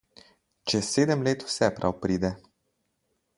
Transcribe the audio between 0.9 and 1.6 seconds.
sedem let